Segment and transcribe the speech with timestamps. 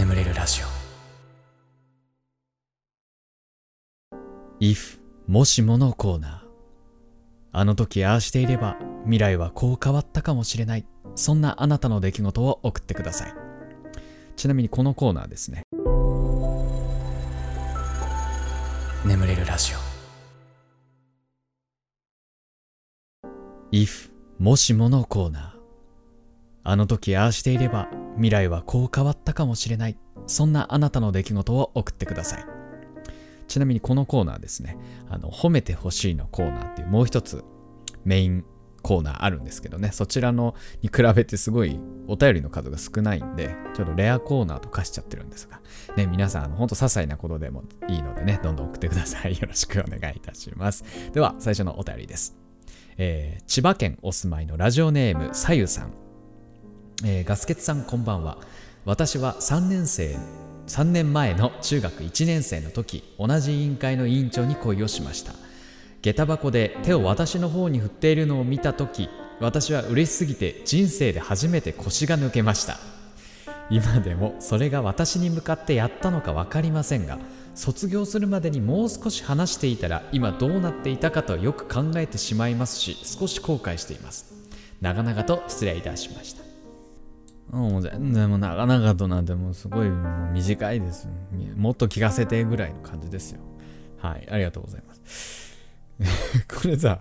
[0.00, 0.66] 眠れるラジオ。
[4.58, 6.40] If もしものコーナー。
[7.52, 10.86] あの時ああしていれば未来はこう変わったかもしれない。
[11.16, 13.34] そんなあなたの出来事を送ってください。
[14.36, 15.64] ちなみにこのコーナーですね。
[19.04, 19.78] 眠れるラジオ。
[23.70, 25.59] If もしものコーナー。
[26.62, 29.98] あの時ああしていれば未来はこう変わったかもしれない。
[30.26, 32.46] そんなあなたの出来事を送ってください。
[33.48, 34.76] ちなみにこのコーナーですね。
[35.08, 37.44] あの褒めてほしいのコーナーっていうもう一つ
[38.04, 38.44] メイン
[38.82, 39.90] コーナーあるんですけどね。
[39.92, 45.60] そちらのに比べてすごいお便りの数が少ないんでちょっとレアコーナーと化しちゃってるんですが。
[45.96, 49.32] ね皆さんあのほんと些細なことでもいいのでねどんどん送ってください。
[49.40, 50.84] よろしくお願いいたします。
[51.12, 52.36] では最初のお便りです。
[52.98, 55.92] えー千葉県お住まいのラジオネームさゆさん、
[57.04, 58.38] えーガスケツさんこんばんは。
[58.84, 60.18] 私は3年生
[60.66, 65.32] 3年前の中学1年生の時同じ委員会の委員長に恋をしました。
[66.02, 69.08] 下駄箱で手を私の方に振っているのを見た時
[69.40, 72.78] 私は嬉しすぎて人生で初めて腰が抜けました。
[73.70, 77.18] 今でもそれが私に向かってやったのか分かりませんが
[77.54, 84.34] 卒業するまでにもう少し話していたら今どうなっていたかとよく考えてしまいますし少し後悔しています。
[84.80, 86.49] 長々と失礼いたしました。
[87.50, 91.08] もう全然もう長々となんてもうすごいもう短いです。
[91.56, 93.40] もっと聞かせてぐらいの感じですよ。
[93.98, 95.58] はいありがとうございます。
[96.48, 97.00] これさ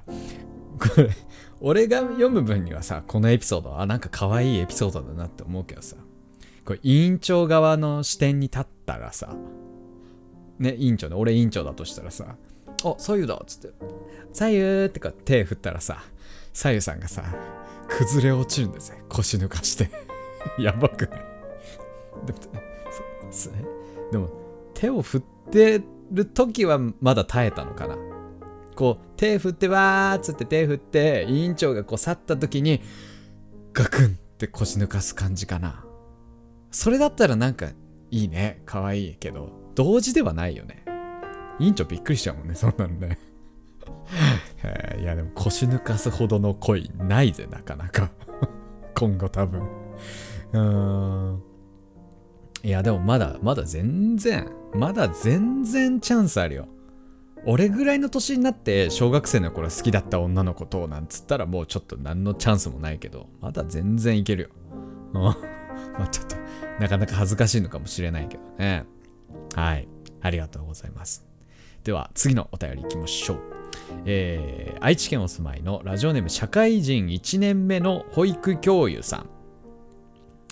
[0.79, 1.09] これ
[1.61, 5.95] 俺が読む分にはさこのエピソードあなんか可愛いエピソードだなって思うけどさ
[6.65, 9.35] これ委員長側の視点に立ったらさ
[10.57, 12.35] ね委員長ね俺委員長だとしたらさ
[12.83, 13.73] 「あ左右だ」っつって
[14.33, 16.01] 「左右」ってか手振ったらさ
[16.53, 17.23] 左右さんがさ
[17.87, 20.08] 崩れ落ちるんですよ腰抜かして。
[20.59, 21.19] やばくない？
[24.11, 24.29] でも
[24.73, 27.97] 手を振ってる時はまだ耐えたのかな？
[28.75, 32.81] こう手振ってわーっつって手振って委員長がこう去った時に
[33.73, 35.83] ガクンって腰抜かす感じかな？
[36.71, 37.67] それだったらなんか
[38.11, 38.61] いいね。
[38.65, 39.49] 可愛いけど。
[39.75, 40.83] 同時ではないよね。
[41.59, 43.19] 委員長びっくりしちゃうもんねそんなのね
[44.99, 48.11] いやでも腰抜かすほどの恋ないぜなかなか。
[48.95, 49.61] 今後多分。
[50.53, 51.43] うーん。
[52.63, 56.67] いやでもまだまだ全然まだ全然チャンスあるよ。
[57.45, 64.49] 俺ぐらいの年になって小学生の頃好きだった女の子となんつったらもうちょっと何のチャンスもないけどまだ全然いけるよ。
[65.13, 65.21] うん。
[65.97, 66.35] まあちょっと
[66.79, 68.85] なかなか恥ずかしいのかもしれないけどね。
[69.55, 69.87] はい。
[70.21, 71.25] ありがとうございます。
[71.83, 73.39] では次のお便りいきましょう。
[74.05, 79.29] えー愛知県お住まいのラジオネーム社会人1年目の保育教諭さん、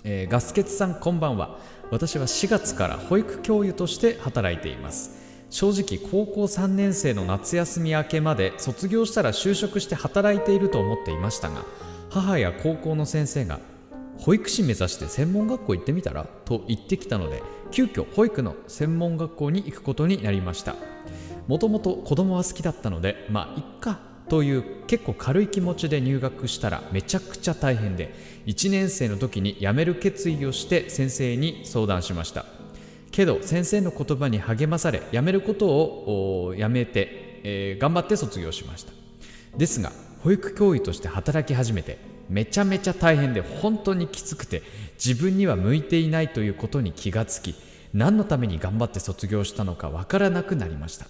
[0.09, 1.59] えーガスケツさんこんばんは。
[1.91, 5.17] 私は4月から保育教諭として働いています。
[5.49, 11.65] 正直高校3年生の夏休み明けまで卒業したら就職して働いていると思っていましたが
[12.09, 13.59] 母や高校の先生が
[14.17, 16.23] 保育士目指して専門学校行ってみたら？
[16.45, 20.75] と言ってきたので急遽保育の専門学校に行くことになりました。
[21.47, 23.99] もともと子供は好きだったのでまあいっか。
[24.29, 28.13] という結構軽い気持ちで入学したらめちゃくちゃ大変で
[28.47, 32.45] 1年生の時に辞める決意をして先生に相談しました。
[33.11, 38.93] けど先生の言葉に励まされ辞めることをやめて、えー頑張って卒業しました。
[39.57, 39.91] ですが
[40.23, 41.99] 保育教諭として働き始めて
[42.29, 44.63] めちゃめちゃ大変で本当にきつくて
[45.03, 47.53] 自分には向いていないということに気がつき
[47.93, 51.05] 何のために頑張って卒業したのかわからなくなりました。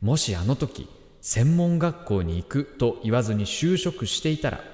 [0.00, 0.88] もしあの時
[1.20, 4.73] 専門学校に行くと言わずに就職していたら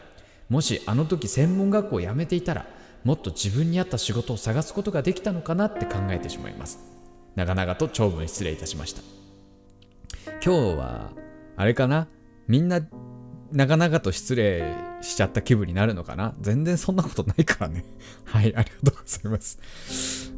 [0.50, 2.66] もしあの時専門学校を辞めていたら
[3.04, 6.80] もっと自分に合った仕事を探すことができたのかなって考えてしまいます。
[7.36, 9.00] 長々と長文失礼いたしました。
[10.44, 11.12] 今日は
[11.56, 12.08] あれかな？
[12.48, 12.82] みんな
[13.52, 16.34] 長々と失礼しちゃった気分になるのかな？
[16.40, 17.84] 全然そんなことないからね。
[18.26, 19.58] はいありがとうございます。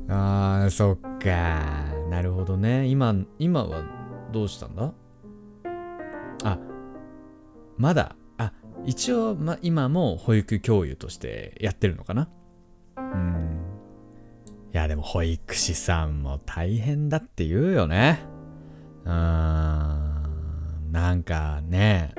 [0.08, 1.87] あーそっか。
[2.10, 2.87] なるほどね。
[2.87, 3.82] 今今は
[4.31, 4.92] どうしたんだ？
[6.44, 6.58] あ
[7.78, 8.14] まだ。
[8.84, 12.29] 一応、ま、今も保育教諭としてやってるのかな？
[12.96, 13.61] うん。
[14.73, 18.20] いやでも保育士さんも大変だって言うよね。
[19.05, 20.90] うーん。
[20.90, 22.14] なんかね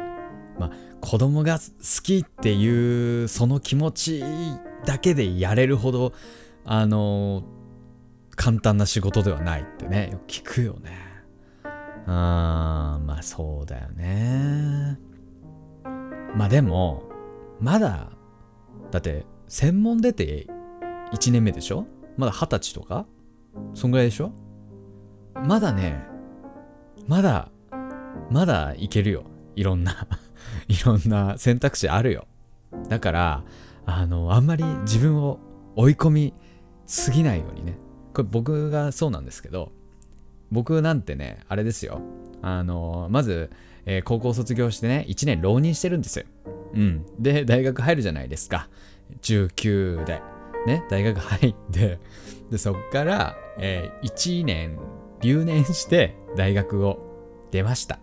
[0.58, 0.72] まあ
[1.02, 1.66] 子供が好
[2.02, 4.24] きっていうその気持ち
[4.86, 6.14] だけでやれるほど
[6.64, 7.44] あの
[8.36, 10.98] 簡単な仕事ではないってねよく聞くよね。
[12.06, 12.12] うん。
[12.12, 14.98] まあそうだよね。
[16.36, 17.04] まあでも
[17.60, 18.10] まだ
[18.92, 20.48] だって専門出て
[21.14, 21.86] 1年目でしょ？
[22.18, 23.06] まだ二十歳とか？
[23.74, 24.32] そんぐらいでしょ？
[25.46, 26.04] まだね、
[27.08, 27.50] まだ、
[28.30, 29.24] まだいけるよ。
[29.56, 30.08] いろんな
[30.68, 32.26] いろんな選択肢あるよ。
[32.90, 33.44] だから、
[33.86, 35.40] あの、あんまり自分を
[35.76, 36.34] 追い込み
[36.88, 37.78] すぎないようにね。
[38.14, 39.72] これ僕がそうなんですけど、
[40.52, 42.02] 僕なんてね、あれですよ。
[42.42, 43.50] あの、まず、
[43.86, 46.26] えー、高校卒業してね、1年浪人してるんですよ。
[46.74, 47.06] うん。
[47.20, 48.70] で、大学入るじゃないですか。
[49.22, 50.22] 19で。
[50.66, 52.00] ね、大学入って、
[52.50, 54.80] で、そっから、えー、1年
[55.22, 57.00] 留年して大学を
[57.52, 58.00] 出ました。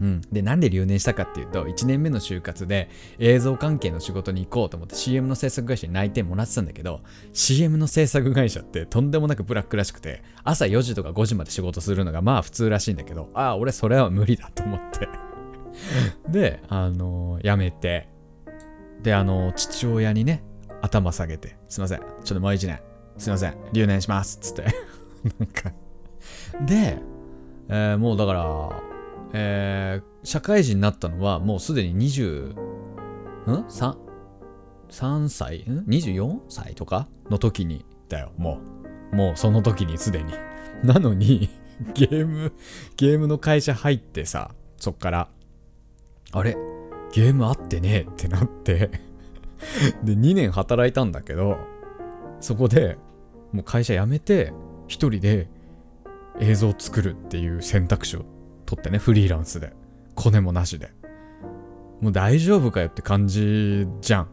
[0.00, 7.00] うん、でなんで留年したかっていうと1年目の就活で映像関係の仕事に行こうと思って CM の制作会社に内定もらってたんだけど
[7.32, 15.08] CM の制作会社ってとんでもなくブラックらしくて朝4時とか5時まで仕事するのがまあ普通らしいんだけどああ俺それは無理だと思って。
[16.28, 18.08] であのー、辞めて。
[19.02, 20.42] であのー、父親にね
[20.82, 22.80] 頭下げてすいませんちょっともう1年
[23.16, 24.62] すいません留年しますっつって。
[25.38, 25.72] なんか。
[26.66, 26.98] で、
[27.68, 28.87] えー、もうだから
[29.32, 33.96] えー、社会人になったのはもうすでに20、ん ?3、
[34.90, 35.58] 3歳？
[35.68, 37.08] ん ?24 歳とか？
[37.30, 38.60] の時にだよ、も
[39.12, 39.16] う。
[39.16, 40.32] もうその時にすでに。
[40.84, 41.50] なのに、
[41.94, 42.52] ゲーム、
[42.96, 45.28] ゲームの会社入ってさ、そっから、
[46.32, 46.56] あれ？
[47.12, 48.06] ゲーム合ってね？
[48.06, 48.90] えってなって
[50.04, 51.58] で、2年働いたんだけど、
[52.40, 52.98] そこで
[53.52, 54.52] もう会社辞めて、
[54.86, 55.48] 一人で
[56.40, 58.24] 映像作るっていう選択肢を
[58.68, 59.72] 取ってね、フリーランスで。
[60.14, 60.90] コネもなしで。
[62.02, 64.28] もう大丈夫かよって感じじゃん。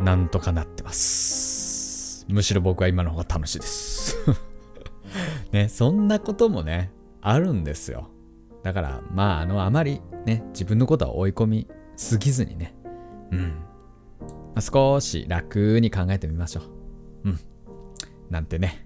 [0.00, 2.24] なんとかなってます。
[2.30, 4.16] むしろ僕は今の方が楽しいです
[5.52, 8.08] ね、そんなこともね、あるんですよ。
[8.62, 12.74] だから、まあ、あの、あまりね、自分のことは追い込みすぎずにね、
[13.32, 13.40] うん。
[14.20, 16.73] まあ、少し楽に考えてみましょう。
[18.30, 18.84] なんてね。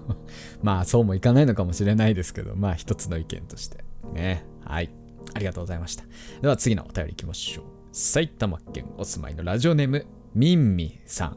[0.62, 4.44] まあそうもいかないのかもしれないですけど、まあ一つの意見としてね。
[4.64, 4.90] はい。
[5.34, 6.04] ありがとうございました。
[6.40, 7.64] では次のお便りいきましょう。
[7.92, 11.36] 埼玉県お住まいのラジオネーム、みんみさん。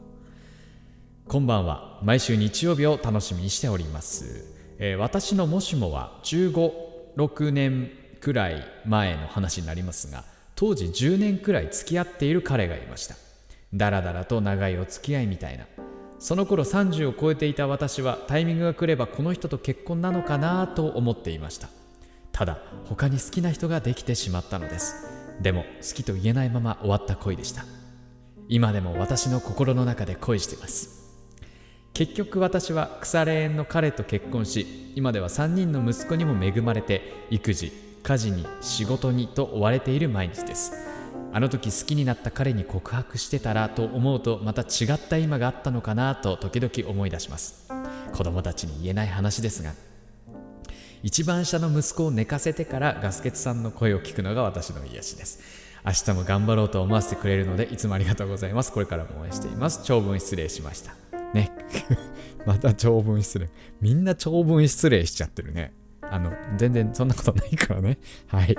[1.26, 2.00] こんばんは。
[2.02, 4.46] 毎週日曜日を楽しみにしております。
[4.78, 6.72] えー、私のもしもは15、
[7.16, 10.24] 6年くらい前の話になりますが、
[10.54, 13.16] 当時10年くらい付き合っている彼がいました。
[13.72, 15.66] だらだらと長いお付き合いみたいな。
[16.18, 21.68] その頃30を超えていた私はタイミングが来ればこの人と結婚なのかなと思っていました。
[22.32, 24.94] ただ他に好きな人ができてしまったのです。
[25.40, 27.64] でも好きと言えないまま終わった恋でした。
[28.48, 31.04] 今でも私の心の中で恋しています。
[31.92, 37.70] 結局私は腐れ縁の彼と結婚し今では3人の息子にも恵まれて育児
[38.02, 40.83] 家事に仕事にと追われている毎日です。
[41.34, 47.68] あの時好きになった彼に告白してたらと思うとまた違った今があったのかなと時々思い出します。
[48.12, 49.72] 子供たちに言えない話ですが
[51.02, 55.40] 一番下の息子を寝かせてからガスケツさんの声を聞くのが私の癒しです。
[55.84, 58.70] 明日も頑張ろうと思わせてくれるのでいつもありがとうございます。
[58.70, 59.80] これからも応援しています。
[59.82, 60.94] 長文失礼しました。
[61.34, 61.50] ね。
[62.46, 63.50] また長文失礼。
[63.80, 65.72] みんな長文失礼しちゃってるね。
[66.00, 67.98] あの全然そんなことないからね。
[68.28, 68.56] はい。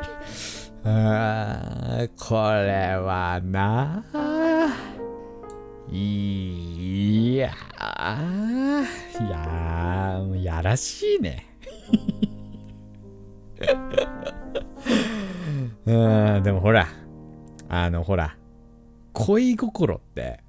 [0.87, 4.03] あ これはな、
[5.91, 7.51] いや
[9.19, 11.47] いややらしいね。
[15.87, 16.87] うん、でもほら、
[17.67, 18.37] あのほら、
[19.13, 20.43] 恋心って、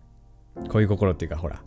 [0.69, 1.63] 恋心っていうかほら、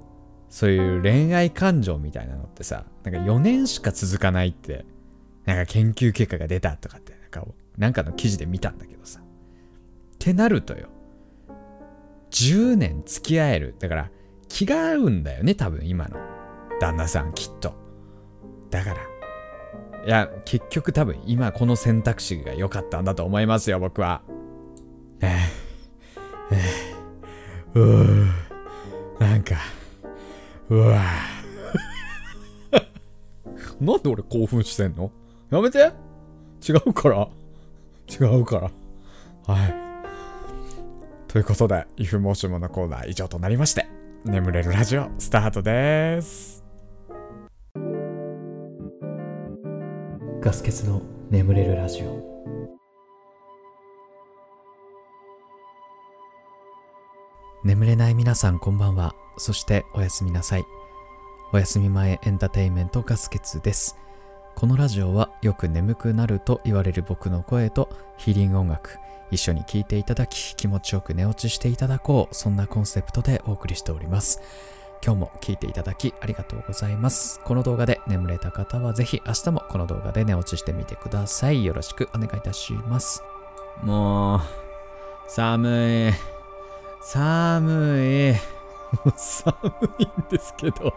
[0.48, 4.86] そういう恋愛感情みたいなのってさ、なんか4年しか続かないって、
[5.46, 7.44] なんか研究結果が出たとかって、なんか
[7.78, 9.20] なんかの記事で見たんだけどさ。
[9.20, 9.24] っ
[10.20, 10.90] てなるとよ。
[12.32, 13.76] 10年付き合える。
[13.80, 14.12] だから、
[14.48, 16.18] 気が合うんだよね、多分今の。
[16.80, 17.74] 旦那さん、きっと。
[18.70, 19.02] だから。
[20.06, 24.22] いや、結局多分今この選択肢が良かったんだと思いますよ、僕は。
[25.22, 25.38] え
[26.52, 28.26] え、えう
[29.20, 29.58] なんか、
[30.70, 31.02] うわ
[33.82, 35.12] なんで俺興奮してんの？
[35.50, 35.92] やめて
[36.68, 37.28] 違うから。
[38.10, 38.72] 違うから。
[39.54, 39.76] はい。
[41.28, 43.88] ということで、イフモーションのコーナー以上となりまして、
[44.26, 46.64] 眠れるラジオスタートです。
[50.42, 52.30] ガス欠の眠れるラジオ。
[57.64, 59.14] 眠れない皆さんこんばんは。
[59.38, 60.64] そしておやすみなさい。
[61.52, 63.98] おやすみ前エンターテインメントガス欠です。
[64.60, 67.88] このラジオはよく眠くなると言われる僕の声と
[68.18, 68.98] ヒーリング音楽
[69.32, 74.42] 一緒に聴いていただき気持ちよく寝落ちしていただこうそんなコンセプトでお送りしております
[75.02, 77.40] 今日も聞いていただきありがとうございます。
[77.46, 81.64] この動画で眠れた方はぜひ明日もこの動画で寝落ちしてみてください。
[81.64, 83.24] よろしくお願いいたします。
[83.82, 84.42] もう、
[85.30, 86.14] 寒い。
[87.02, 88.34] 寒い。
[89.06, 89.56] もう寒
[90.00, 90.94] いんですけど。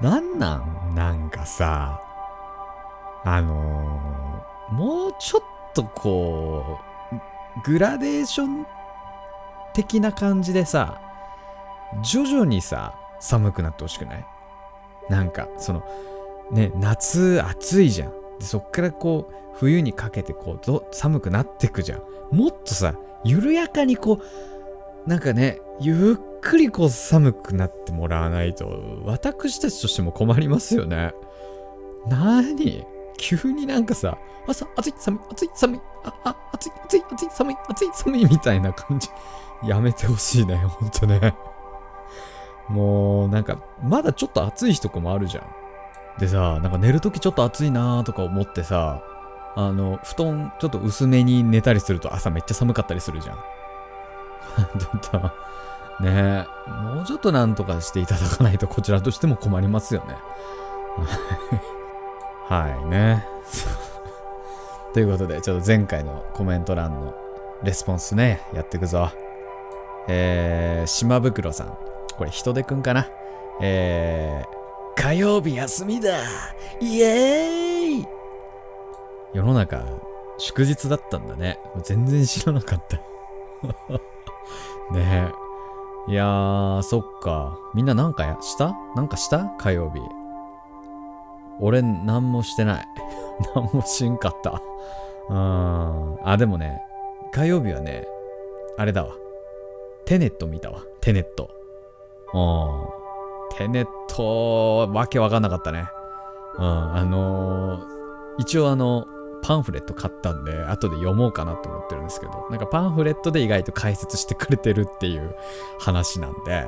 [0.00, 0.94] なんなん？
[0.94, 2.00] なんかさ、
[3.24, 5.42] あのー、もうちょっ
[5.74, 6.78] とこ
[7.12, 8.66] う、グラデーション
[9.74, 11.00] 的な感じでさ、
[12.02, 14.26] 徐々にさ、寒くなってほしくない？
[15.08, 15.84] なんか、その、
[16.50, 18.12] ね、夏暑いじゃん。
[18.38, 22.02] でそっからこう、冬にかけてこう、ど寒くなってくじゃん。
[22.36, 24.20] もっとさ、緩やかにこ
[25.06, 28.68] う、なんかね、ゆっくりこう寒くなってもらわないと、
[29.04, 31.12] 私たちとしても困りますよね。
[32.06, 32.84] なに
[33.16, 39.08] 急になんかさ、朝、暑い、寒い、暑い、寒い、あ、あ、暑い、暑い、暑い、寒い、暑い、寒い、みたいな感じ。
[39.64, 41.34] やめてほしいね、ほんとね。
[42.68, 45.44] もう、なんか、まだちょっと暑い日とかもあるじゃん。
[46.18, 49.02] でさ、なんか寝るときちょっと暑いなーとか思ってさ、
[49.54, 53.36] あの、布団ちょっと薄めに寝たりすると朝めっちゃ寒かったりするじゃん。
[54.78, 55.18] ちょっと、
[56.02, 60.16] ねえ、もうちょっとなんとかしていただかないとこちらとしても困りますよね。
[62.52, 63.26] はいね。
[64.92, 67.14] ということで、ちょっと前回のコメント欄の
[67.62, 69.08] レスポンスね、やっていくぞ。
[70.06, 71.78] えー、島袋さん。
[72.18, 73.06] これ人手くんかな？
[73.62, 76.18] えー、火曜日休みだ
[76.78, 78.06] イエーイ
[79.32, 79.82] 世の中、
[80.36, 81.58] 祝日だったんだね。
[81.84, 82.98] 全然知らなかった
[84.94, 85.30] ね
[86.08, 86.12] え。
[86.12, 87.56] いやー、そっか。
[87.72, 88.74] みんななんかした？
[88.94, 89.46] なんかした？
[89.56, 90.02] 火曜日。
[91.60, 92.86] 俺、なんもしてない。
[93.54, 94.62] なんもしんかった。
[95.28, 96.18] うん。
[96.24, 96.82] あ、でもね、
[97.32, 98.06] 火曜日はね、
[98.76, 99.12] あれだわ。
[100.04, 100.82] テネット見たわ。
[101.00, 101.50] テネット。
[102.34, 103.56] うん。
[103.56, 105.86] テネット、わけわかんなかったね。
[106.58, 106.64] うん。
[106.64, 107.82] あのー、
[108.38, 109.06] 一応あの、
[109.42, 115.34] パンフレット買ったんで、後で読もうかなと思ってるんですけど、なんかパンフレットで意外と解説してくれてるっていう
[115.78, 116.66] 話なんで、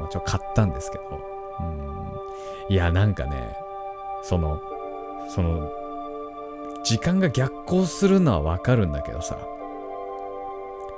[0.00, 1.04] うん、ちょ買ったんですけど、
[1.60, 1.62] う
[2.72, 3.56] ん、いや、なんかね、
[4.22, 4.60] その、
[5.28, 5.70] その、
[6.84, 9.38] 時間が逆行するのはわかるんだけどさ、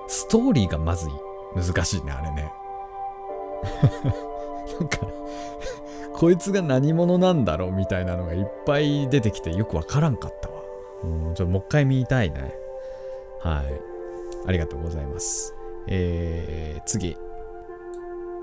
[0.08, 1.12] ストーリーがまずい
[1.54, 2.52] 難しいね、あれね。
[4.80, 4.98] なんか
[6.14, 10.54] こいつが何者なんだろうみたいなのがいっぱい出てきてよくわからんかったわ。
[11.04, 12.54] うん、ちょっともう一回見たいね。
[13.40, 13.80] はい。
[14.46, 15.54] ありがとうございます。
[15.86, 17.16] えー、次。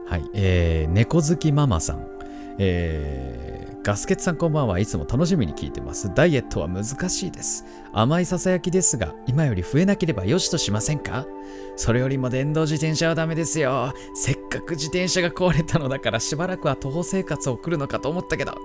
[0.07, 0.24] はい。
[0.34, 2.16] えー、猫好きママさん。
[2.59, 6.11] えー、ガスケツさんこんばんはいつも楽しみに聞いてます。
[6.13, 7.65] ダイエットは難しいです。
[7.93, 11.27] 甘いささやきですが、今より増えなければよしとしませんか？
[11.75, 13.93] それよりも電動自転車はダメですよ。
[14.15, 18.55] せっかく自転車が壊れたのだからしばらくは徒歩生活を送るのかと思ったけど、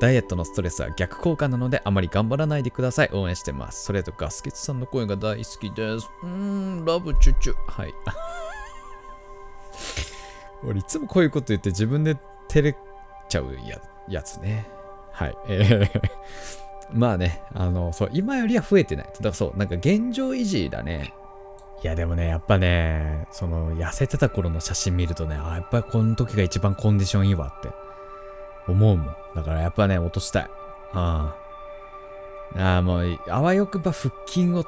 [0.00, 3.10] ダイエットのストレスは逆効果なのであまり頑張らないでください。
[3.12, 3.84] 応援してます。
[3.84, 6.10] それとガスケツさんの声が大好きです。
[6.24, 7.54] うーん、ラブチュチュ。
[7.68, 7.94] はい。
[10.64, 12.16] 俺いつもこういうこと言って自分で
[12.48, 12.76] 照れ
[13.28, 13.78] ちゃうや
[14.08, 14.66] やつね。
[15.12, 15.34] はい。
[15.48, 16.00] え ー
[16.92, 19.06] まあね、あの、そう、今よりは増えてない。
[19.06, 21.12] だからそう、なんか現状維持だね。
[21.82, 27.70] いやでもね、やっぱね、その痩せてた頃の写真見るとね、あ、やっぱりこの時が一番コンディションいいわって
[28.68, 29.16] 思うもん。
[29.34, 30.50] だからやっぱね、落としたい。
[30.92, 31.34] あ
[32.54, 32.60] あ。
[32.60, 34.64] ああ、もう、あわよくば腹筋を、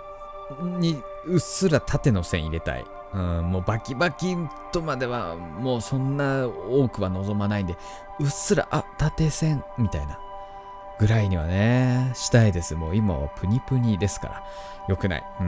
[0.79, 2.85] にうっすら縦の線入れたい。
[3.15, 4.37] うん、もうバキバキ
[4.73, 7.77] とまではもうそんな多くは望まないんで、
[8.21, 10.19] うっすら、あ、縦線みたいな
[10.99, 12.75] ぐらいにはね、したいです。
[12.75, 14.45] もう今はプニプニですから。
[14.89, 15.25] よくない。
[15.41, 15.45] う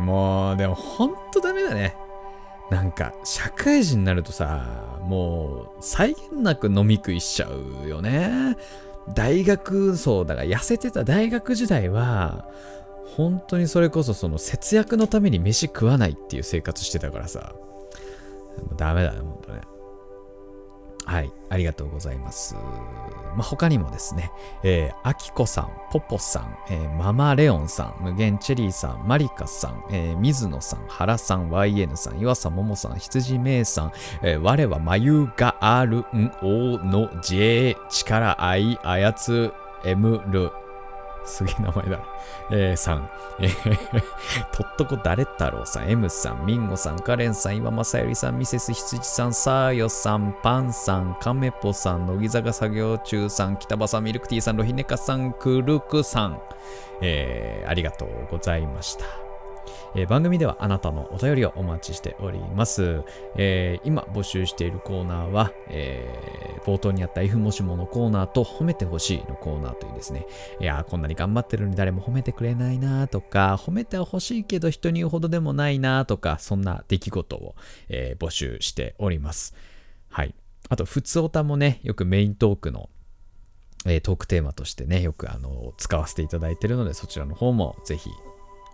[0.00, 0.04] ん。
[0.04, 1.96] もう、でもほんとダメだね。
[2.70, 4.66] なんか、社会人になるとさ、
[5.02, 8.56] もう、際限なく飲み食いしちゃうよね。
[9.12, 12.46] 大学、そう、だから痩せてた大学時代は、
[13.06, 17.54] 本当にそれこそその節約のために飯食わないっていう生活してたからさ、
[18.76, 19.60] ダメだね、ほんとね。
[21.06, 22.54] はい、ありがとうございます。
[22.54, 24.30] まあ、他にもですね、
[24.62, 33.92] えー、あきこさん、ポポさん、えー、ママレオンさん、無限チェリーさん、マリカさん、えー、水野さん、原さん、YN さん、岩佐桃さん、羊めいさん、
[34.22, 39.52] えー、我は眉があるんおの J 力愛操
[39.94, 40.50] むる
[41.24, 42.00] すげえ名前だ。
[42.50, 43.76] えー、さん、えー、
[44.52, 56.40] とっとこ誰太郎さん、M さん、ミンゴさん、カレンさん、岩正よりさん、ミセス羊さん、サーヨさん、パンさん、カメポさん、乃木坂作業中さん、北場さん、ミルクティーさん、ロヒネカさん、クルクさん、
[57.00, 59.23] えー、ありがとうございました。
[59.94, 63.02] えー、番組ではあなたのお便りをお待ちしております。
[63.36, 70.26] えー、今募集しているコーナーは、えー、冒頭にあった F もしものコーナーと褒めてほしいのコーナーというですね、
[70.60, 77.54] いやこんなに頑張ってるのに誰も褒めてくれないなとか、褒めてほしいけど人に言うほどでもないなとか、そんな出来事を、
[77.88, 79.54] え募集しております。
[80.08, 80.34] はい。
[80.68, 82.88] あと、普通オタもね、よくメイントークの
[83.86, 88.08] え、トークテーマとしてね、よくあの使わせていただいているので、そちらの方もぜひ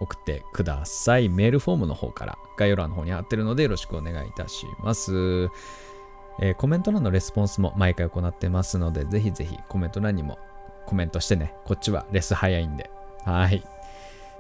[0.01, 1.29] 送ってください。
[1.29, 5.49] メールフォームの方から概要欄の方に貼ってるのでよろしくお願いいたします。
[6.41, 10.39] えー、コメント欄のレスポンスも毎回行ってますので、ぜひぜひコメント欄にも
[10.87, 12.91] コメントしてね、こっちはレス早いんで。
[13.25, 13.63] はい。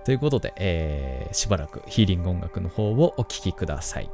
[0.04, 4.10] ということで、えー、しばらくヒーリング音楽の方をお聴きください。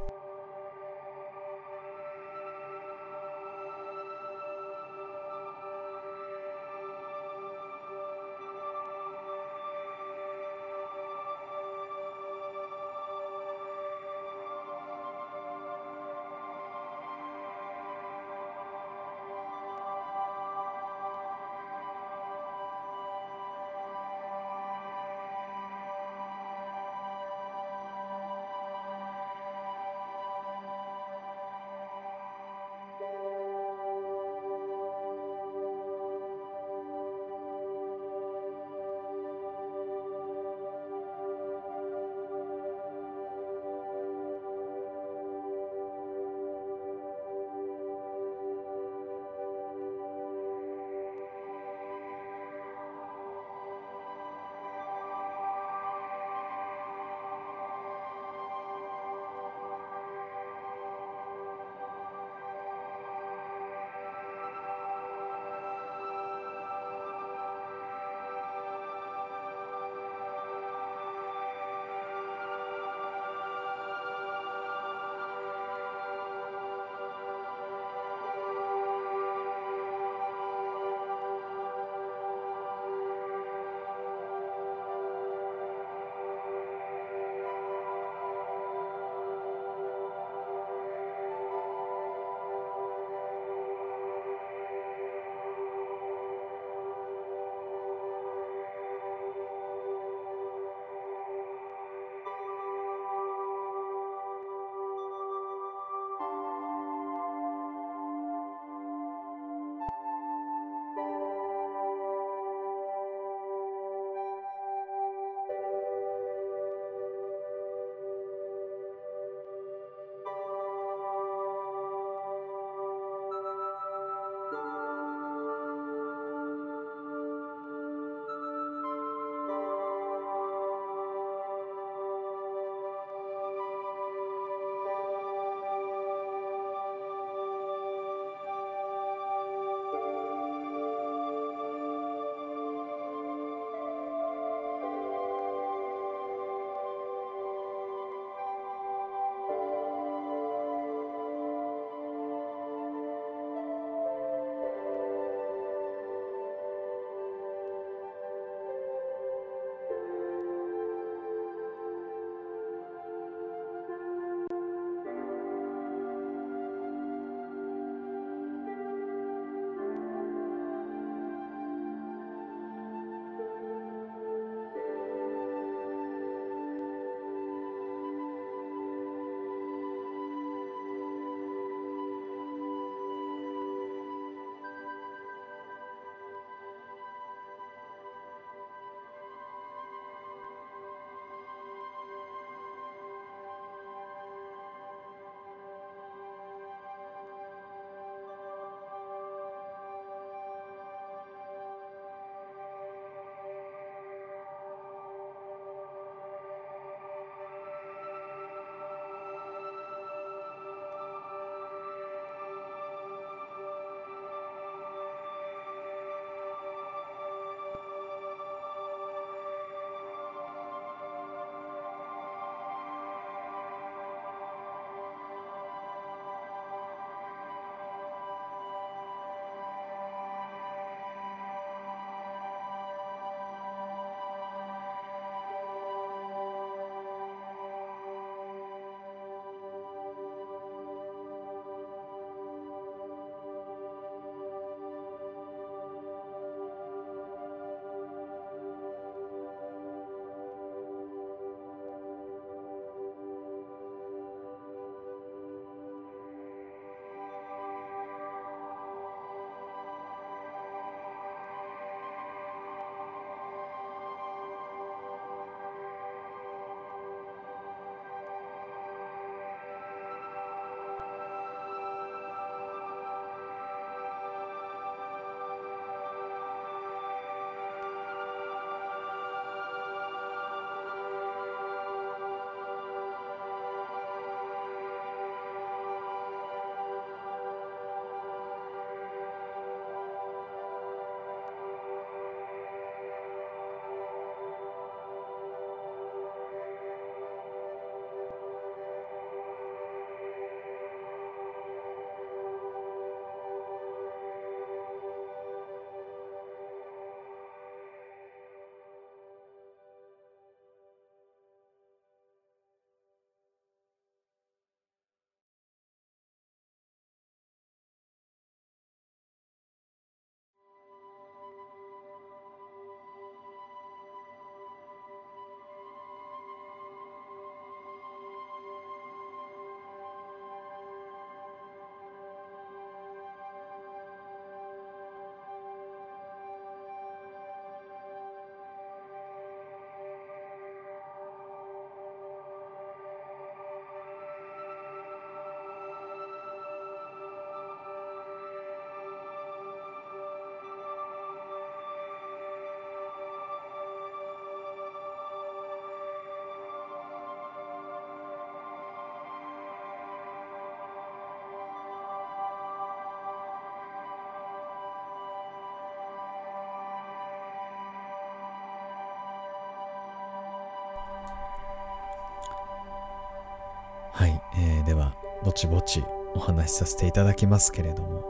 [374.17, 376.03] はい、えー、ではぼちぼち
[376.33, 378.23] お話しさせていただきますけれども。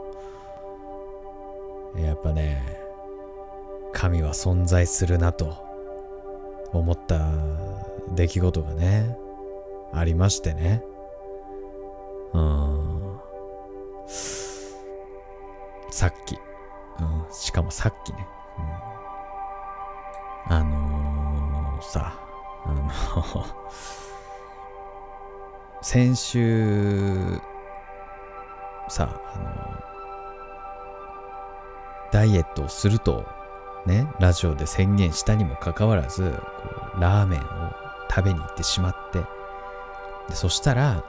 [1.96, 2.62] やっぱね
[3.94, 5.56] 神は存在するなと
[6.74, 7.30] 思った
[8.14, 9.16] 出来事がね
[9.94, 10.82] ありましてね。
[26.30, 27.40] 週
[28.88, 29.44] さあの
[32.12, 33.26] ダイエットをすると
[33.86, 36.34] ねラジオで宣言したにもかかわらず
[36.98, 37.44] ラーメンを
[38.10, 39.20] 食べに行ってしまって
[40.28, 41.02] でそしたら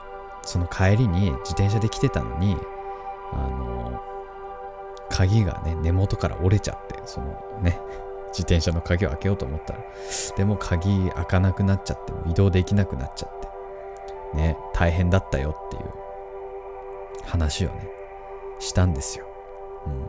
[0.44, 2.56] その帰りに自転車で来てたのに
[3.34, 4.02] あの
[5.10, 7.78] 鍵がね根元から折れちゃってそのね
[8.30, 9.80] 自転車の鍵を開けようと思ったら
[10.38, 13.39] でも鍵開かなくなっちゃって移動できなくなっちゃって
[14.34, 15.84] ね大変だったよっていう
[17.26, 17.90] 話をね
[18.60, 19.26] したんですよ、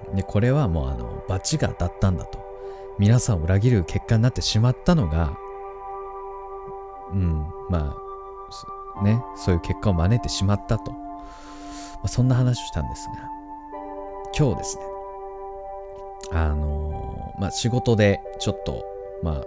[0.09, 2.50] うん、でこれはもうあの罰が当たったんだと。
[3.00, 5.38] 皆さんを裏切る結果になってしまったのが
[7.14, 7.96] うんま
[8.98, 10.98] あねそういう結果を招いてしまったと、ま
[12.04, 13.14] あ、そんな話をしたんですが
[14.38, 14.83] 今日ですね
[16.33, 18.85] あのー、まあ仕事でちょっと
[19.22, 19.44] まあ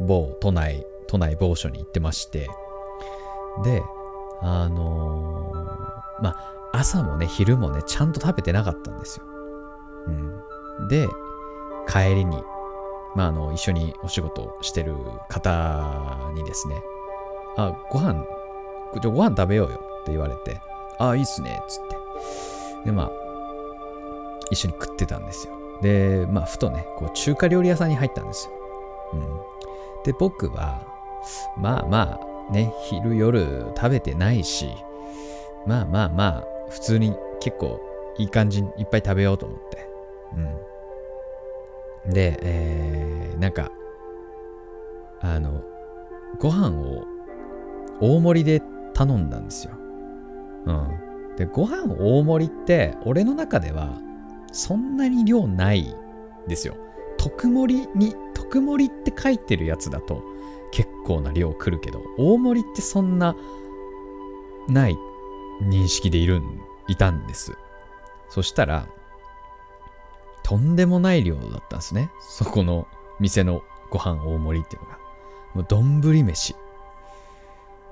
[0.00, 2.48] 某都内都内某所に行ってまして
[3.62, 3.82] で
[4.42, 9.24] あのー、まあ朝もね、昼もね、ちゃんと食べてなかったんですよ。
[10.06, 10.10] う
[10.84, 10.88] ん。
[10.88, 11.08] で、
[11.88, 12.42] 帰りに、
[13.14, 14.94] まあ、あの、一緒にお仕事してる
[15.28, 16.76] 方にですね、
[17.56, 18.22] あ、ご飯、
[19.00, 20.60] じゃご飯食べようよって言われて、
[20.98, 21.96] あ、いいっすね、っつって。
[22.86, 23.10] で、まあ、
[24.50, 25.54] 一緒に食ってたんですよ。
[25.80, 28.52] で、まあ、ふとね、こう、中華料理屋さんに入ったんですよ。
[29.14, 29.22] うん。
[30.04, 30.82] で、僕は、
[31.56, 34.68] まあまあ、ね、昼夜食べてないし、
[35.66, 37.80] まあまあまあ、普通に結構
[38.18, 39.88] いい感じにいっぱい食べようと思って。
[42.06, 42.12] うん。
[42.12, 43.70] で、えー、なんか、
[45.20, 45.62] あの、
[46.38, 47.04] ご飯を
[48.00, 48.62] 大盛りで
[48.94, 49.74] 頼んだんですよ。
[50.66, 51.34] うん。
[51.36, 53.98] で、ご飯大盛りって、俺の中では、
[54.52, 55.94] そんなに量ない
[56.46, 56.76] ですよ。
[57.18, 60.22] 特盛りに、特盛りって書いてるやつだと、
[60.76, 63.34] 結構な量来るけど、大盛りってそんな、
[64.68, 64.98] ない
[65.62, 67.56] 認識でいるん、いたんです。
[68.28, 68.86] そしたら、
[70.42, 72.10] とんでもない量だったんですね。
[72.20, 72.86] そこの
[73.20, 74.98] 店のご飯大盛りっていうのが。
[75.54, 76.54] もう丼飯。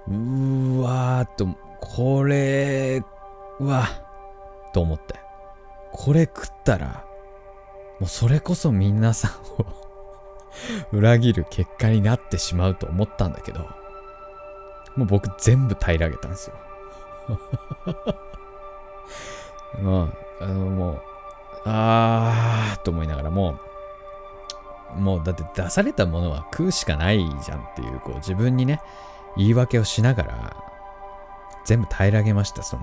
[0.07, 1.49] うわーっと、
[1.81, 3.03] これ
[3.61, 3.89] は、
[4.75, 5.15] と思って。
[5.91, 7.07] これ食ったら、
[7.99, 9.31] もうそれこそ皆さん
[9.63, 9.67] を
[10.93, 13.61] 裏切る結果になってしまうと思ったんだけど、
[14.97, 16.57] もう僕全部平らげたんですよ。
[19.83, 21.03] ま あ、あの、もう、
[21.65, 23.59] あーと思いながらも、
[24.97, 28.81] もうだって出されたものは食うしかないじゃんっていう、こう自分にね、
[29.37, 30.57] 言い訳をしながら、
[31.65, 32.83] 全部平らげました、その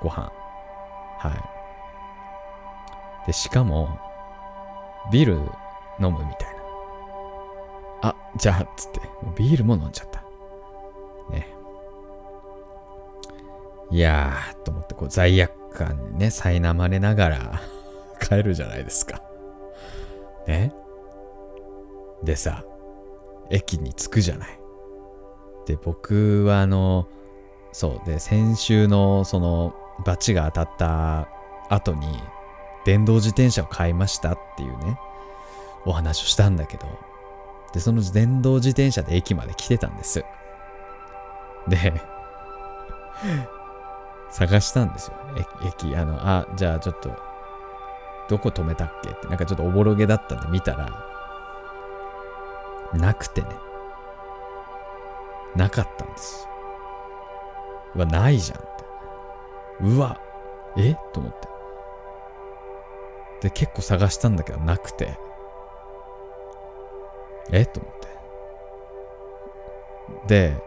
[0.00, 0.30] ご飯。
[1.18, 1.30] は
[3.24, 3.26] い。
[3.26, 3.98] で、しかも、
[5.10, 5.34] ビール
[6.00, 6.61] 飲むみたいな。
[8.02, 9.00] あ、じゃあ、つって、
[9.36, 10.22] ビールも飲んじゃった。
[11.32, 11.48] ね。
[13.90, 17.60] いやー、と思って、こう、罪悪感にね、苛まれながら
[18.20, 19.22] 帰るじゃないですか。
[20.46, 20.74] ね。
[22.22, 22.64] でさ、
[23.50, 24.58] 駅に着くじゃない。
[25.66, 27.06] で、僕はあの、
[27.72, 31.28] そう、で、先週のその、バチが当たった
[31.68, 32.06] 後に、
[32.84, 34.98] 電動自転車を買いましたっていうね、
[35.84, 36.86] お話をしたんだけど、
[37.72, 40.24] で、その電動自転車で駅まで来てたんです。
[41.68, 42.02] で、
[44.30, 45.16] 探したんですよ。
[45.64, 47.10] 駅、あの、あ、じゃあちょっと、
[48.28, 50.88] どこ止めたっけって、なんかちょっとおぼろげだったんで見たら、
[52.94, 53.48] なくてね。
[55.56, 56.48] なかったんです。
[57.94, 58.84] うわ、ないじゃんって。
[59.80, 60.18] うわ、
[60.76, 60.94] え？
[61.12, 61.48] と思って。
[63.42, 65.18] で、結構探したんだけど、なくて。
[67.50, 67.66] え？
[67.66, 68.08] と思って。
[70.28, 70.62] で、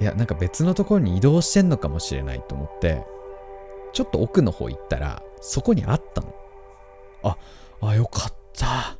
[0.00, 3.04] いや、なんか別のところに移動してんのかもしれないと思って、
[3.92, 6.34] ちょっと奥の方行ったら、そこにあったの。
[7.22, 7.36] あ、
[7.80, 8.98] あ、よかった。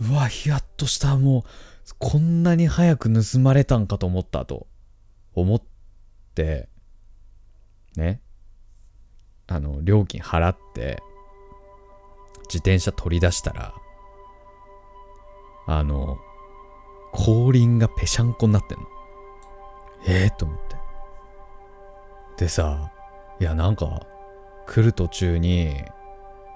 [0.00, 1.16] うわ、ヒヤッとした。
[1.16, 1.42] もう、
[1.98, 4.66] こんなに早く盗まれたんかと思ったと、
[5.34, 5.62] 思っ
[6.34, 6.68] て、
[7.96, 8.20] ね。
[9.48, 11.02] あの、料金払って、
[12.44, 13.74] 自転車取り出したら、
[15.66, 16.18] あの、
[17.12, 18.86] 後輪がぺしゃんこになってんの。
[20.06, 20.76] ええー、と思って。
[22.36, 22.90] でさ
[23.38, 24.06] いやなんか
[24.66, 25.76] 来る途中に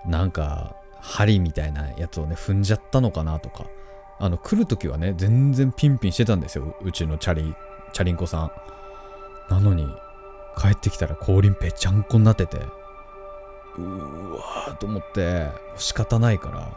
[0.06, 3.66] なんか針みたいなやつをね踏んじゃったのかなとか。
[4.18, 6.74] あの来る時はね全然ピンピンしてたんですよ。
[6.80, 7.54] うちのチャリ
[7.92, 8.50] チャリンコさん。
[9.50, 9.86] なのに
[10.58, 12.56] 帰ってきたら後輪ぺちゃんこになってて。
[13.76, 15.50] うーわーと思って。
[15.76, 16.76] 仕方ないから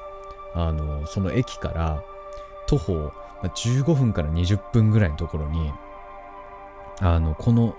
[0.53, 2.03] あのその駅から
[2.69, 5.71] 徒歩15分から20分ぐらいのところに
[7.01, 7.75] あのこの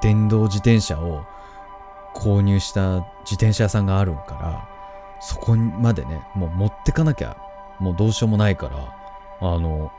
[0.00, 1.24] 電動自転車を
[2.14, 4.68] 購入した自転車屋さんがあるから
[5.20, 7.36] そこまでねもう持ってかなきゃ
[7.80, 8.94] もうどうしようもないから
[9.40, 9.90] あの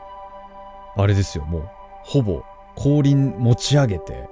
[0.96, 1.70] あれですよもう
[2.02, 2.42] ほぼ
[2.76, 4.26] 後輪持ち上げて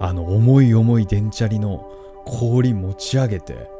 [0.00, 1.88] あの重い重い電チャリの
[2.24, 3.70] 後輪持ち上げて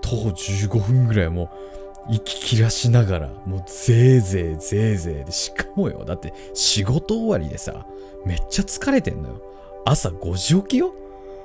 [0.00, 7.86] 徒歩15分ぐらいもう息切らしながらもうぜいぜいぜいぜいでしかもよだって仕事終わりでさ
[8.24, 9.40] めっちゃ疲れてんのよ。
[9.84, 10.94] 朝5時起きよ。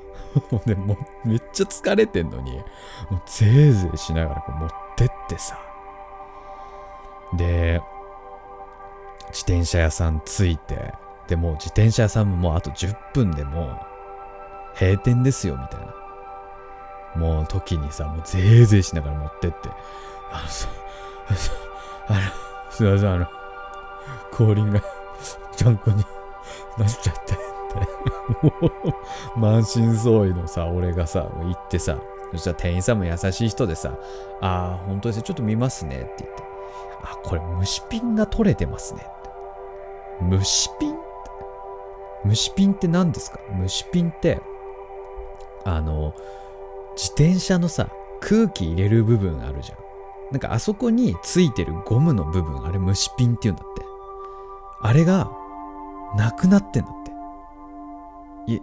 [0.65, 5.59] でもうめっちゃ疲れてんのにもうぜいぜいしながらこう持ってってさ。
[7.33, 7.81] で
[9.29, 10.93] 自転車屋さん着いて
[11.27, 13.79] でもう自転車屋さんももうあと10分でもう
[14.79, 15.95] 閉店ですよみたいな。
[17.15, 19.69] もう時にさもうぜいぜいしながら持ってって。
[20.31, 20.67] あのさ
[22.07, 22.19] あの
[22.71, 23.13] すいません。
[23.13, 23.27] あの
[24.31, 24.81] 後輪が
[25.55, 25.97] ちゃんこに
[26.77, 27.33] なっちゃって
[28.41, 28.53] も
[29.35, 31.97] う満身創痍のさ俺がさ行ってさ
[32.31, 33.97] そしたら店員さんも優しい人でさ
[34.41, 36.43] 「ああ本当ですねちょっと見ますね」って言って
[37.03, 39.29] 「あこれ虫ピンが取れてますね」って。
[40.21, 40.95] 虫ピン
[42.25, 43.39] 虫ピンって何ですか？
[43.57, 44.41] 虫ピンって
[45.65, 46.13] あの
[46.95, 47.89] 自転車のさ
[48.19, 49.77] 空気入れる部分あるじゃん。
[50.31, 53.83] なんかあそこについてるゴムの部分あれ虫ピンって言うんだって。
[54.81, 55.31] あれが
[56.15, 57.11] なくなってんだって。
[58.53, 58.61] え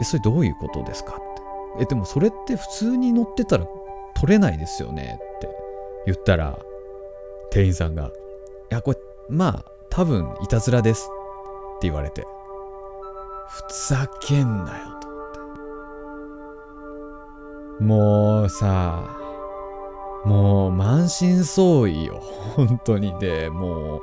[0.00, 1.22] えそれどういうことですかって。
[1.82, 3.66] えでもそれって普通に乗ってたら
[4.14, 5.48] 取れないですよねって。
[6.06, 6.58] 言ったら
[7.50, 8.08] 店員さんが
[8.70, 8.98] 「いやこれ
[9.28, 11.08] まあ多分いたずらです」
[11.76, 12.26] って言われて。
[13.48, 15.32] ふざけんなよと思っ
[17.78, 17.84] て。
[17.84, 19.21] もうさ
[20.24, 22.20] もう満身創痍よ。
[22.56, 23.18] 本当に。
[23.18, 24.02] でもう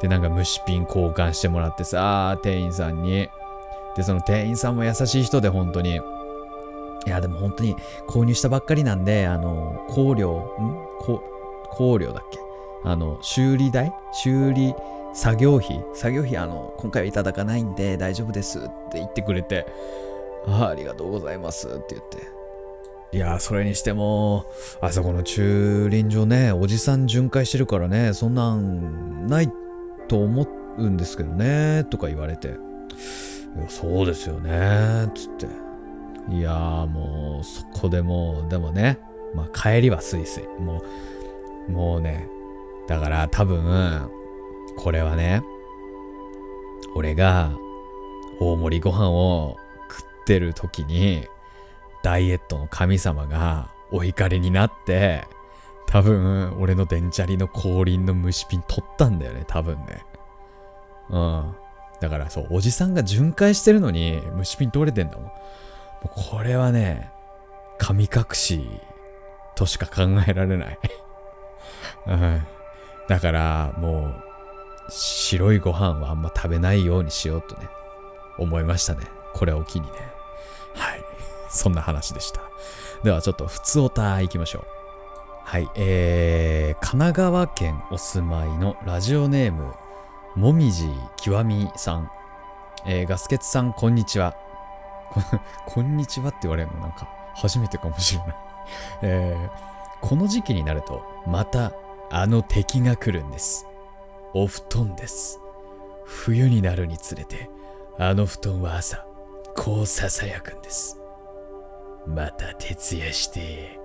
[0.00, 3.28] でなんか虫ピン交換してもらってさ店員さんに。
[3.96, 6.00] でその店員さんも優しい人で本当に。
[7.06, 7.76] いやでも本当に
[8.08, 10.78] 購入したばっかりなんであの香料ん？
[11.76, 12.38] 香料だっけ？
[12.82, 13.92] あの修理代？
[14.12, 14.74] 修理
[15.12, 15.84] 作業費？
[15.92, 19.66] 作業費あの今回はいただかないんで大丈夫ですって言ってくれて
[20.48, 22.43] あありがとうございますって言って。
[23.14, 24.44] いやそれにしても
[24.80, 29.52] あそこの駐輪場ねおじさん巡回してるからねそんなんない
[30.08, 30.48] と思
[30.78, 32.48] うんですけどねとか言われて。
[32.48, 32.50] い
[33.60, 35.46] やそうですよねつって。
[36.34, 36.52] いや
[36.90, 38.98] もうそこでもうでもね
[39.32, 40.60] まあ帰りはスイスイ。
[40.60, 40.82] も
[41.68, 42.28] うもうね
[42.88, 44.10] だから多分
[44.76, 45.44] これはね
[46.96, 47.52] 俺が
[48.40, 49.56] 大盛りご飯を
[49.88, 51.28] 食ってる時に
[52.04, 55.24] ダイエットの神様がお怒りになって
[55.86, 60.04] 多分俺の電チャリの後輪の虫ピン取ったんだよね多分ね。
[61.08, 61.54] うん。
[62.00, 65.24] だからそうおじさんが巡回してるのに虫ピン取れてんだもん。
[65.24, 65.32] も
[66.04, 67.10] うこれはね
[67.78, 68.68] 神隠し
[69.54, 70.78] としか考えられない。
[72.06, 72.46] うん。
[73.08, 74.14] だからもう
[74.90, 77.66] 白いご飯はあんま食べないようにしようとね
[78.38, 79.06] 思いましたね。
[79.32, 79.92] これを機にね。
[80.74, 81.13] はい。
[81.54, 82.40] そんな話でした。
[83.02, 84.66] ではちょっと普通おた行きましょう。
[85.44, 89.74] はいえー、神奈川県お住まいのラジオネーム
[90.36, 92.10] もみじきわみさん、
[92.86, 94.34] えー、ガスケツさんこんにちは。
[95.66, 98.36] こんにちはって言われるのなんか初めてかもしれない。
[99.02, 101.72] えー、この時期になるとまた
[102.10, 103.66] あの敵が来るんです。
[104.32, 105.40] お布団です。
[106.04, 107.50] 冬になるにつれて
[107.98, 109.06] あの布団は朝
[109.54, 111.03] こうささやくんです。
[112.06, 113.78] また徹夜して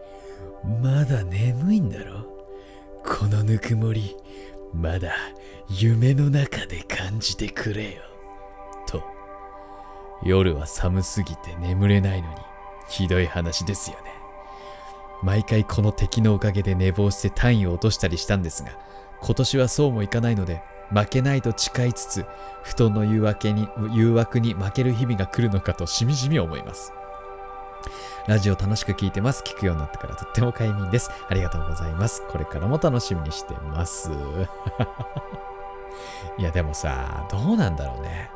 [0.82, 2.26] まだ眠いんだろ？
[3.06, 4.16] このぬくもり
[4.74, 5.14] まだ
[5.70, 8.02] 夢の中で感じてくれよ。
[8.86, 9.02] と
[10.24, 12.36] 夜は寒すぎて眠れないのに
[12.90, 14.12] ひどい話ですよね。
[15.24, 18.72] 毎回この敵のおかげで寝坊して単位を落としたりしたんですが
[19.22, 20.62] 今年はそうもいかないので
[20.94, 22.26] 負けないと誓いつつ
[22.64, 26.94] 布団の誘惑に誘惑に負ける日々が来るのかとしみじみ思います。
[28.28, 34.12] ラジオ楽しく聞いてます聞くようになってからとっても快眠ですありがとうございますこれからも楽しみにしてます
[36.38, 38.30] いやでもさどうなんだろうね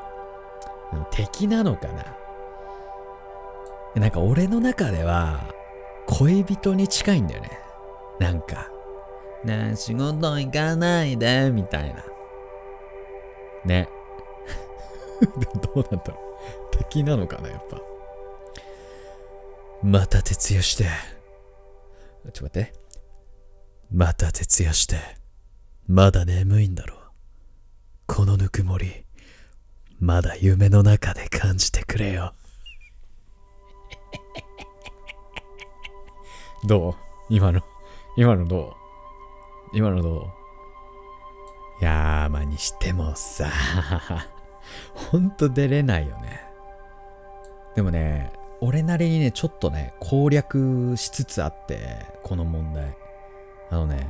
[1.11, 2.05] 敵なのかな
[3.95, 5.53] なんか俺の中では
[6.07, 7.59] 恋人に近いんだよね。
[8.19, 8.69] なんか、
[9.43, 12.03] ね、仕事行かないで、みたいな。
[13.65, 13.89] ね。
[15.73, 16.37] どうなんだろ
[16.73, 16.77] う。
[16.77, 17.77] 敵なのかな、やっぱ。
[19.83, 20.85] また徹夜して。
[20.85, 22.73] ちょっと待って。
[23.91, 24.95] また徹夜して。
[25.87, 26.99] まだ眠いんだろう。
[28.07, 29.03] このぬくもり、
[29.99, 32.33] まだ夢の中で感じてくれよ。
[36.65, 36.95] どう？
[37.29, 37.61] 今の、
[38.15, 38.75] 今のど
[39.73, 39.77] う？
[39.77, 40.31] 今のど
[41.81, 41.81] う？
[41.81, 43.51] いやー、まあにしてもさ、
[44.95, 46.41] ほんと出れないよね。
[47.75, 48.31] でもね、
[48.65, 52.95] 俺なりにね、ちょっとね、攻略しつつあって、この問題。
[53.69, 54.09] あのね、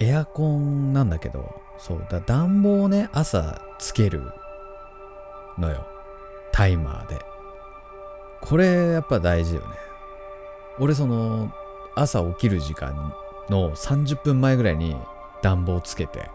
[0.00, 4.32] エアコンなんだけど、そう、だ暖房をね、朝つける
[5.56, 5.86] のよ。
[6.50, 7.20] タイマーで。
[8.40, 9.66] これやっぱ大事よね。
[10.80, 11.52] 俺その、
[11.94, 13.14] 朝起きる時間
[13.48, 14.96] の30分前ぐらいに
[15.42, 16.28] 暖房つけて、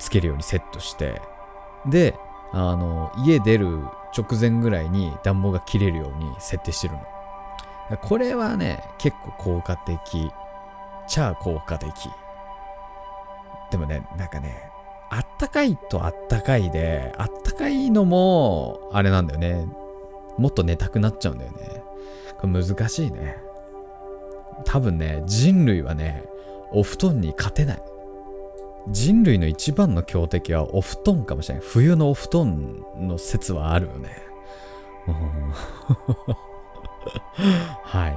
[0.00, 1.22] つけるようにセットして、
[1.86, 2.16] で、
[2.50, 3.78] あの、家出る
[4.16, 7.00] 直前ぐらいに暖房が切れるように設定してるの。
[7.98, 10.30] これはね、結構効果的。
[11.08, 11.90] ちゃあ効果的。
[13.70, 14.70] でもね、なんかね、
[15.10, 19.66] あったかいとあったかいで、あったかいのも、あれなんだよね。
[20.38, 21.82] もっと寝たくなっちゃうんだよね。
[22.38, 23.36] これ難しいね。
[24.64, 26.24] 多分ね、人類はね、
[26.72, 27.82] お布団に勝てない。
[28.88, 31.64] 人類の一番の強敵はお布団かもしれない。
[31.66, 34.10] 冬のお布団の説はあるよね。
[37.84, 38.16] はい。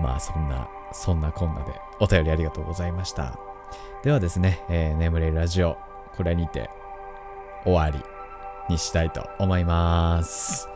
[0.00, 3.38] まあそんな、そんなこんなでお便りありがとうございました。
[4.02, 5.76] ではですね、えー、眠れるラジオ、
[6.16, 6.70] これにて
[7.64, 7.98] 終わり
[8.68, 10.68] にしたいと思います。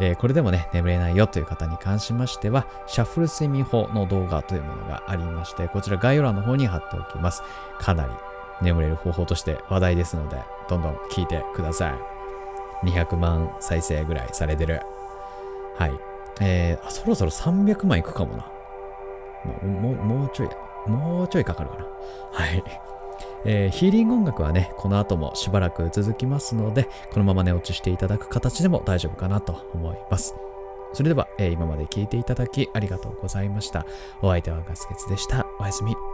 [0.00, 7.42] えー、これでもね、眠れないよという方に関しましては、シャッフル睡眠法の動画というものがありまして、こちら概要欄の方に貼っておきます。
[7.78, 8.12] かなり
[8.62, 10.36] 眠れる方法として話題ですので、
[10.68, 12.88] どんどん聞いてください。
[12.88, 14.80] 200万再生ぐらいされてる。
[15.76, 15.92] はい。
[16.40, 18.46] えー、そろそろ300万いくかもな。
[19.44, 21.84] もう、もう、もうちょい、もうちょいかかるかな。
[22.32, 22.62] はい。
[23.44, 30.34] えー、ヒーリング音楽はね、この後もしばらく続きますので、このまま寝落ちしていただく形でも大丈夫かなと思います。
[30.92, 33.86] それでは、えー、今まで聞いていただきありがとうございました。
[34.20, 35.46] お相手はガスケツでした。
[35.58, 36.11] おやすみ。